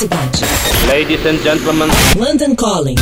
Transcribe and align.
Cidade. 0.00 0.40
Ladies 0.88 1.26
and 1.26 1.42
gentlemen. 1.42 1.90
London 2.16 2.54
Calling. 2.54 2.94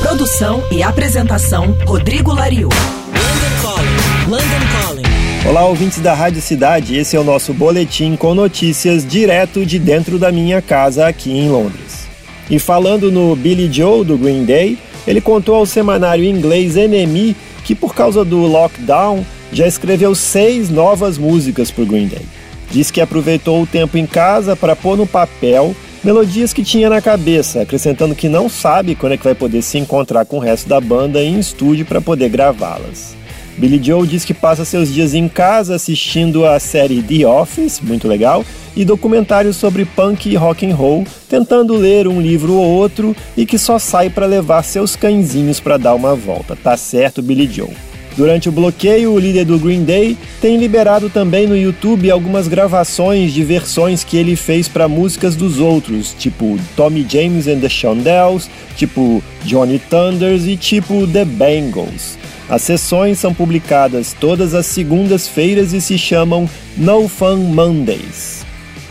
Produção 0.00 0.62
e 0.70 0.84
apresentação 0.84 1.76
Rodrigo 1.84 2.32
Lariu. 2.32 2.68
London 2.68 3.60
Calling. 3.60 4.30
London 4.30 4.66
Calling. 4.80 5.48
Olá, 5.48 5.64
ouvintes 5.66 5.98
da 5.98 6.14
Rádio 6.14 6.40
Cidade. 6.40 6.96
Esse 6.96 7.16
é 7.16 7.18
o 7.18 7.24
nosso 7.24 7.52
boletim 7.52 8.14
com 8.14 8.36
notícias 8.36 9.04
direto 9.04 9.66
de 9.66 9.80
dentro 9.80 10.16
da 10.16 10.30
minha 10.30 10.62
casa 10.62 11.08
aqui 11.08 11.32
em 11.32 11.48
Londres. 11.48 12.06
E 12.48 12.60
falando 12.60 13.10
no 13.10 13.34
Billy 13.34 13.68
Joe 13.72 14.04
do 14.04 14.16
Green 14.16 14.44
Day, 14.44 14.78
ele 15.08 15.20
contou 15.20 15.56
ao 15.56 15.66
semanário 15.66 16.22
inglês 16.22 16.76
NME 16.76 17.34
que 17.64 17.74
por 17.74 17.96
causa 17.96 18.24
do 18.24 18.46
lockdown 18.46 19.26
já 19.52 19.66
escreveu 19.66 20.14
seis 20.14 20.70
novas 20.70 21.18
músicas 21.18 21.72
para 21.72 21.82
o 21.82 21.86
Green 21.86 22.06
Day. 22.06 22.24
Diz 22.70 22.92
que 22.92 23.00
aproveitou 23.00 23.60
o 23.60 23.66
tempo 23.66 23.98
em 23.98 24.06
casa 24.06 24.54
para 24.54 24.76
pôr 24.76 24.96
no 24.96 25.04
papel 25.04 25.74
melodias 26.04 26.52
que 26.52 26.62
tinha 26.62 26.90
na 26.90 27.00
cabeça, 27.00 27.62
acrescentando 27.62 28.14
que 28.14 28.28
não 28.28 28.48
sabe 28.48 28.94
quando 28.94 29.12
é 29.12 29.16
que 29.16 29.24
vai 29.24 29.34
poder 29.34 29.62
se 29.62 29.78
encontrar 29.78 30.26
com 30.26 30.36
o 30.36 30.40
resto 30.40 30.68
da 30.68 30.80
banda 30.80 31.22
em 31.22 31.38
estúdio 31.38 31.86
para 31.86 32.00
poder 32.00 32.28
gravá-las. 32.28 33.16
Billy 33.56 33.82
Joe 33.82 34.06
diz 34.06 34.24
que 34.24 34.34
passa 34.34 34.64
seus 34.64 34.92
dias 34.92 35.14
em 35.14 35.28
casa 35.28 35.76
assistindo 35.76 36.44
a 36.44 36.58
série 36.58 37.00
The 37.02 37.26
Office, 37.26 37.80
muito 37.80 38.08
legal, 38.08 38.44
e 38.76 38.84
documentários 38.84 39.56
sobre 39.56 39.84
punk 39.84 40.28
e 40.28 40.34
rock 40.34 40.66
and 40.66 40.74
roll, 40.74 41.06
tentando 41.28 41.74
ler 41.74 42.08
um 42.08 42.20
livro 42.20 42.54
ou 42.54 42.66
outro 42.66 43.16
e 43.36 43.46
que 43.46 43.56
só 43.56 43.78
sai 43.78 44.10
para 44.10 44.26
levar 44.26 44.62
seus 44.64 44.96
cãezinhos 44.96 45.60
para 45.60 45.78
dar 45.78 45.94
uma 45.94 46.14
volta. 46.14 46.56
Tá 46.56 46.76
certo, 46.76 47.22
Billy 47.22 47.46
Joe. 47.46 47.93
Durante 48.16 48.48
o 48.48 48.52
bloqueio, 48.52 49.12
o 49.12 49.18
líder 49.18 49.44
do 49.44 49.58
Green 49.58 49.82
Day 49.82 50.16
tem 50.40 50.56
liberado 50.56 51.10
também 51.10 51.48
no 51.48 51.56
YouTube 51.56 52.08
algumas 52.10 52.46
gravações 52.46 53.32
de 53.32 53.42
versões 53.42 54.04
que 54.04 54.16
ele 54.16 54.36
fez 54.36 54.68
para 54.68 54.86
músicas 54.86 55.34
dos 55.34 55.58
outros, 55.58 56.14
tipo 56.16 56.56
Tommy 56.76 57.04
James 57.08 57.48
and 57.48 57.58
the 57.58 57.68
Shondells, 57.68 58.48
tipo 58.76 59.22
Johnny 59.44 59.80
Thunders 59.80 60.46
e 60.46 60.56
tipo 60.56 61.08
The 61.08 61.24
Bangles. 61.24 62.16
As 62.48 62.62
sessões 62.62 63.18
são 63.18 63.34
publicadas 63.34 64.14
todas 64.18 64.54
as 64.54 64.66
segundas-feiras 64.66 65.72
e 65.72 65.80
se 65.80 65.98
chamam 65.98 66.48
No 66.76 67.08
Fun 67.08 67.36
Mondays. 67.36 68.44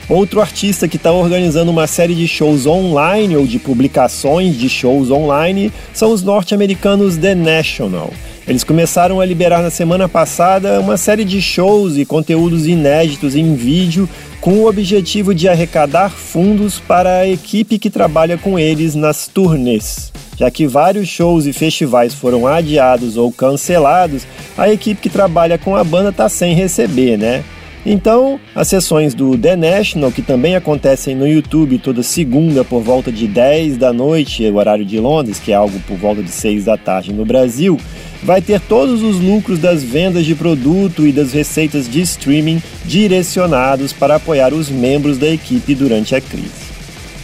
Outro 0.09 0.41
artista 0.41 0.85
que 0.85 0.97
está 0.97 1.13
organizando 1.13 1.71
uma 1.71 1.87
série 1.87 2.13
de 2.13 2.27
shows 2.27 2.65
online 2.65 3.37
ou 3.37 3.47
de 3.47 3.57
publicações 3.57 4.57
de 4.57 4.67
shows 4.67 5.09
online 5.09 5.71
são 5.93 6.11
os 6.11 6.21
norte-americanos 6.21 7.15
The 7.15 7.33
National. 7.33 8.11
Eles 8.45 8.63
começaram 8.63 9.21
a 9.21 9.25
liberar 9.25 9.61
na 9.61 9.69
semana 9.69 10.09
passada 10.09 10.79
uma 10.81 10.97
série 10.97 11.23
de 11.23 11.41
shows 11.41 11.97
e 11.97 12.05
conteúdos 12.05 12.67
inéditos 12.67 13.35
em 13.35 13.55
vídeo 13.55 14.07
com 14.41 14.55
o 14.55 14.67
objetivo 14.67 15.33
de 15.33 15.47
arrecadar 15.47 16.09
fundos 16.09 16.77
para 16.77 17.19
a 17.19 17.27
equipe 17.27 17.79
que 17.79 17.89
trabalha 17.89 18.37
com 18.37 18.59
eles 18.59 18.95
nas 18.95 19.27
turnês. 19.27 20.11
Já 20.37 20.51
que 20.51 20.67
vários 20.67 21.07
shows 21.07 21.45
e 21.45 21.53
festivais 21.53 22.13
foram 22.13 22.45
adiados 22.45 23.15
ou 23.15 23.31
cancelados, 23.31 24.27
a 24.57 24.69
equipe 24.69 24.99
que 24.99 25.09
trabalha 25.09 25.57
com 25.57 25.75
a 25.75 25.83
banda 25.83 26.09
está 26.09 26.27
sem 26.27 26.53
receber, 26.53 27.17
né? 27.17 27.45
Então, 27.85 28.39
as 28.55 28.69
sessões 28.69 29.13
do 29.13 29.37
The 29.37 29.55
National, 29.55 30.11
que 30.11 30.21
também 30.21 30.55
acontecem 30.55 31.15
no 31.15 31.27
YouTube 31.27 31.77
toda 31.79 32.01
segunda 32.01 32.63
por 32.63 32.81
volta 32.81 33.11
de 33.11 33.27
10 33.27 33.77
da 33.77 33.91
noite, 33.91 34.43
o 34.45 34.55
horário 34.55 34.85
de 34.85 34.99
Londres, 34.99 35.37
que 35.37 35.51
é 35.51 35.55
algo 35.55 35.77
por 35.81 35.97
volta 35.97 36.23
de 36.23 36.31
6 36.31 36.65
da 36.65 36.77
tarde 36.77 37.11
no 37.11 37.25
Brasil, 37.25 37.77
vai 38.23 38.41
ter 38.41 38.59
todos 38.59 39.01
os 39.03 39.19
lucros 39.19 39.59
das 39.59 39.83
vendas 39.83 40.25
de 40.25 40.33
produto 40.33 41.05
e 41.05 41.11
das 41.11 41.31
receitas 41.33 41.89
de 41.89 42.01
streaming 42.01 42.61
direcionados 42.85 43.93
para 43.93 44.15
apoiar 44.15 44.53
os 44.53 44.69
membros 44.69 45.17
da 45.17 45.27
equipe 45.27 45.75
durante 45.75 46.15
a 46.15 46.21
crise. 46.21 46.73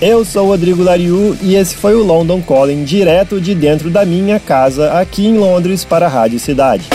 Eu 0.01 0.23
sou 0.23 0.47
Rodrigo 0.47 0.81
Lariu 0.81 1.37
e 1.41 1.55
esse 1.55 1.75
foi 1.75 1.93
o 1.93 2.03
London 2.03 2.41
Calling 2.41 2.83
direto 2.83 3.41
de 3.41 3.53
dentro 3.53 3.89
da 3.89 4.05
minha 4.05 4.39
casa 4.39 4.93
aqui 4.93 5.25
em 5.25 5.37
Londres 5.37 5.83
para 5.83 6.05
a 6.05 6.09
Rádio 6.09 6.39
Cidade. 6.39 6.87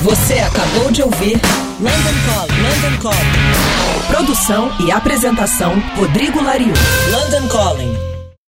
Você 0.00 0.34
acabou 0.34 0.90
de 0.90 1.02
ouvir 1.02 1.40
London 1.78 2.16
Calling. 2.26 2.62
London 2.62 3.00
Calling. 3.00 4.06
Produção 4.08 4.72
e 4.84 4.90
apresentação 4.90 5.80
Rodrigo 5.96 6.42
Lariu. 6.42 6.72
London 7.12 7.48
Calling. 7.48 8.11